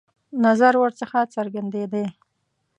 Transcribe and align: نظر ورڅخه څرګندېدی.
نظر 0.45 0.73
ورڅخه 0.81 1.21
څرګندېدی. 1.35 2.05